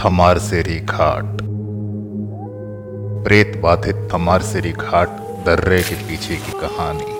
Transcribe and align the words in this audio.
थमारसेरी 0.00 0.80
घाट। 0.80 1.24
प्रेत 3.24 3.60
बाधित 3.62 4.08
थमारसेरी 4.14 4.72
घाट 4.72 5.08
दर्रे 5.46 5.82
के 5.82 5.94
पीछे 5.94 6.36
की 6.36 6.52
कहानी। 6.52 7.16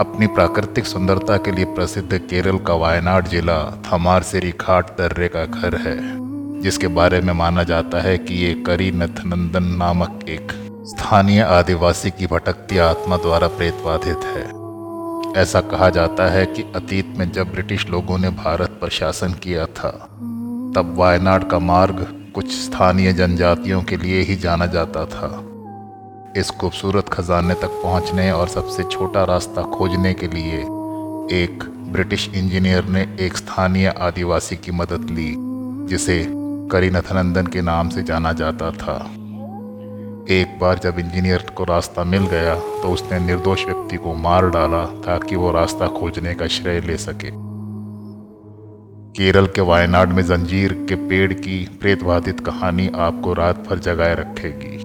अपनी 0.00 0.26
प्राकृतिक 0.26 0.86
सुंदरता 0.86 1.36
के 1.36 1.52
लिए 1.52 1.64
प्रसिद्ध 1.64 2.18
केरल 2.18 2.58
का 2.58 2.74
वायनाड 2.74 3.28
जिला 3.28 3.82
थमारसेरी 3.86 4.50
घाट 4.50 4.90
दर्रे 4.98 5.28
का 5.28 5.44
घर 5.44 5.76
है, 5.76 5.96
जिसके 6.60 6.86
बारे 6.86 7.20
में 7.20 7.32
माना 7.32 7.62
जाता 7.62 8.00
है 8.00 8.18
कि 8.18 8.34
ये 8.34 8.54
करी 8.54 8.90
नथनंदन 8.90 9.64
नामक 9.64 10.20
एक 10.28 10.52
स्थानीय 10.86 11.42
आदिवासी 11.42 12.10
की 12.10 12.26
भटकती 12.26 12.78
आत्मा 12.78 13.16
द्वारा 13.16 13.48
प्रेत 13.48 13.74
बाधित 13.74 14.24
है। 14.24 14.48
ऐसा 15.42 15.60
कहा 15.60 15.90
जाता 15.90 16.26
है 16.26 16.46
कि 16.46 16.62
अतीत 16.76 17.14
में 17.16 17.32
जब 17.32 17.52
ब्रिटिश 17.52 17.88
लोगों 17.88 18.18
ने 18.18 18.30
भारत 18.30 18.78
पर 18.82 18.88
शासन 18.88 19.32
किया 19.32 19.66
था 19.66 20.08
तब 20.76 20.94
वायनाड 20.98 21.48
का 21.50 21.58
मार्ग 21.58 22.06
कुछ 22.34 22.50
स्थानीय 22.52 23.12
जनजातियों 23.12 23.82
के 23.82 23.96
लिए 23.96 24.20
ही 24.22 24.36
जाना 24.36 24.66
जाता 24.66 25.04
था। 25.06 25.28
इस 26.36 26.50
खूबसूरत 26.50 27.08
खजाने 27.08 27.54
तक 27.54 27.80
पहुँचने 27.82 28.30
और 28.32 28.48
सबसे 28.48 28.82
छोटा 28.82 29.24
रास्ता 29.24 29.62
खोजने 29.62 30.14
के 30.14 30.26
लिए 30.26 30.58
एक 31.42 31.64
ब्रिटिश 31.92 32.28
इंजीनियर 32.28 32.84
ने 32.84 33.02
एक 33.20 33.36
स्थानीय 33.36 33.88
आदिवासी 33.88 34.56
की 34.56 34.72
मदद 34.72 35.10
ली, 35.10 35.34
जिसे 35.88 36.24
करीनथनंदन 36.72 37.46
के 37.46 37.62
नाम 37.62 37.88
से 37.88 38.02
जाना 38.02 38.32
जाता 38.32 38.70
था। 38.70 38.96
एक 40.30 40.58
बार 40.60 40.78
जब 40.78 40.98
इंजीनियर 40.98 41.46
को 41.56 41.64
रास्ता 41.64 42.04
मिल 42.04 42.26
गया 42.26 42.54
तो 42.54 42.92
उसने 42.92 43.18
निर्दोष 43.18 43.64
व्यक्ति 43.66 43.96
को 43.96 44.14
मार 44.14 44.48
डाला 44.50 44.84
ताकि 44.86 45.36
वो 45.36 45.50
रास्ता 45.52 45.86
खोजने 45.86 46.34
का 46.34 46.46
श्रेय 46.46 46.80
ले 46.80 46.96
सके। 46.96 47.49
केरल 49.16 49.46
के 49.46 49.60
वायनाड 49.60 50.08
में 50.08 50.22
जंजीर 50.22 50.72
के 50.88 50.94
पेड़ 50.94 51.32
की 51.32 51.78
प्रेतबाधित 51.80 52.40
कहानी 52.40 52.90
आपको 52.96 53.32
रात 53.32 53.68
भर 53.68 53.78
जगाए 53.78 54.14
रखेगी। 54.14 54.76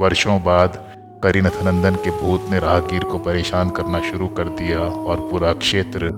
वर्षों 0.00 0.42
बाद, 0.42 0.78
करीनथनंदन 1.22 1.94
के 1.94 2.10
भूत 2.10 2.46
ने 2.50 2.58
राहगीर 2.58 3.04
को 3.04 3.18
परेशान 3.18 3.70
करना 3.70 4.00
शुरू 4.10 4.28
कर 4.28 4.48
दिया 4.48 4.78
और 4.78 5.16
पूरा 5.16 5.52
क्षेत्र 5.52 6.08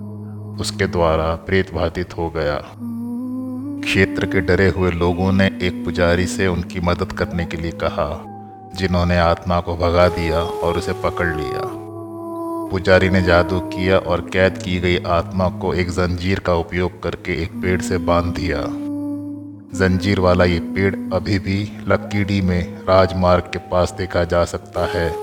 उसके 0.61 0.87
द्वारा 0.87 1.34
प्रेत 1.34 1.75
बाधित 1.75 2.17
हो 2.19 2.31
गया। 2.31 2.61
क्षेत्र 3.85 4.27
के 4.27 4.41
डरे 4.41 4.69
हुए 4.69 4.91
लोगों 4.91 5.33
ने 5.33 5.47
एक 5.47 5.85
पुजारी 5.85 6.27
से 6.27 6.47
उनकी 6.47 6.81
मदद 6.81 7.12
करने 7.12 7.45
के 7.45 7.57
लिए 7.57 7.70
कहा, 7.70 8.25
जिन्होंने 8.77 9.19
आत्मा 9.19 9.61
को 9.61 9.77
भगा 9.77 10.09
दिया 10.09 10.39
और 10.39 10.79
उसे 10.79 10.92
पकड़ 10.92 11.37
लिया। 11.37 11.80
पुजारी 12.71 13.09
ने 13.09 13.23
जादू 13.23 13.61
किया 13.61 13.99
और 13.99 14.21
कैद 14.21 14.59
की 14.59 14.81
गई 14.81 14.99
आत्मा 14.99 15.49
को 15.49 15.75
एक 15.75 15.91
जंजीर 15.91 16.39
का 16.39 16.55
उपयोग 16.55 17.03
करके 17.03 17.43
एक 17.43 17.53
पेड़ 17.53 17.81
से 17.81 17.99
बाँध 17.99 18.35
दिया। 18.35 18.61
जंजीर 19.79 20.21
वाला 20.21 20.45
ये 20.45 20.61
पेड़ 20.61 20.95
अभी 21.15 21.39
भी 21.39 21.73
लक्कीडी 21.89 22.41
में 22.41 22.79
राजमार्ग 22.79 23.43
के 23.43 23.59
पास 23.59 23.93
देखा 23.93 24.25
जा 24.25 24.45
सकता 24.45 24.87
है, 24.87 25.15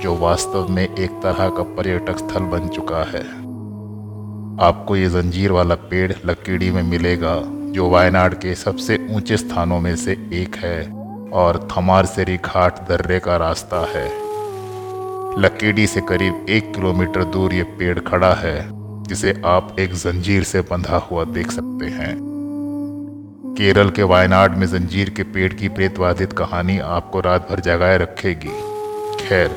जो 0.00 0.16
वास्तव 0.16 0.66
में 0.68 0.82
एक 0.82 1.10
तरह 1.10 1.48
का 1.48 1.62
पर्यटक 1.62 2.18
स्थल 2.18 2.40
बन 2.40 2.68
चुका 2.68 3.02
है। 3.04 3.22
आपको 4.66 4.96
ये 4.96 5.08
जंजीर 5.08 5.52
वाला 5.52 5.74
पेड़ 5.74 6.12
लक्कीडी 6.24 6.70
में 6.70 6.82
मिलेगा, 6.82 7.42
जो 7.72 7.90
वायनाड 7.90 8.34
के 8.34 8.54
सबसे 8.54 9.06
ऊँचे 9.10 9.36
स्थानों 9.36 9.80
में 9.80 9.96
से 9.96 10.12
एक 10.12 10.56
है 10.56 10.90
और 11.32 11.68
थमारसेरी 11.78 12.36
घाट 12.36 12.88
दर्रे 12.88 13.18
का 13.18 13.36
रास्ता 13.36 13.86
है। 13.90 14.23
लकेडी 15.38 15.86
से 15.86 16.00
करीब 16.00 16.46
एक 16.48 16.74
किलोमीटर 16.74 17.24
दूर 17.24 17.54
ये 17.54 17.62
पेड़ 17.62 17.98
खड़ा 17.98 18.34
है, 18.34 18.68
जिसे 19.02 19.42
आप 19.44 19.76
एक 19.80 19.94
जंजीर 19.94 20.42
से 20.42 20.60
बंधा 20.60 20.96
हुआ 20.96 21.24
देख 21.24 21.50
सकते 21.50 21.86
हैं। 21.86 22.16
केरल 23.58 23.90
के 23.90 24.02
वायनाड 24.02 24.56
में 24.56 24.66
जंजीर 24.66 25.10
के 25.10 25.22
पेड़ 25.22 25.52
की 25.54 25.68
प्रेतवादित 25.68 26.32
कहानी 26.32 26.78
आपको 26.78 27.20
रात 27.20 27.50
भर 27.50 27.60
जगाए 27.60 27.98
रखेगी। 27.98 28.52
खैर, 29.24 29.48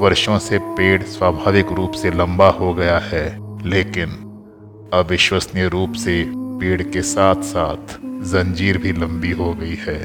वर्षों 0.00 0.38
से 0.38 0.58
पेड़ 0.58 1.02
स्वाभाविक 1.02 1.72
रूप 1.72 1.92
से 1.92 2.10
लंबा 2.10 2.48
हो 2.48 2.74
गया 2.74 2.98
है, 2.98 3.26
लेकिन 3.68 4.08
अविश्वसनीय 4.92 5.68
रूप 5.68 5.92
से 5.92 6.24
पेड़ 6.30 6.82
के 6.82 7.02
साथ 7.02 7.34
साथ 7.34 7.98
जंजीर 8.04 8.78
भी 8.78 8.92
लंबी 8.92 9.30
हो 9.30 9.54
गई 9.54 9.78
है। 9.80 10.00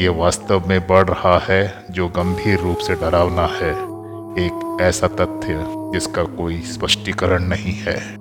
ये 0.00 0.08
वास्तव 0.08 0.68
में 0.68 0.86
बढ़ 0.86 1.08
रहा 1.08 1.38
है, 1.38 1.84
जो 1.90 2.08
गंभीर 2.08 2.58
रूप 2.58 2.78
से 2.78 2.94
डरावना 2.94 3.46
है। 3.46 3.93
एक 4.38 4.78
ऐसा 4.80 5.08
तथ्य 5.08 5.64
जिसका 5.92 6.24
कोई 6.24 6.60
स्पष्टीकरण 6.60 7.44
नहीं 7.44 7.72
है। 7.72 8.16